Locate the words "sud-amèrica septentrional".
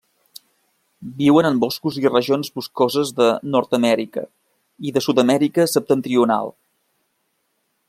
5.09-6.53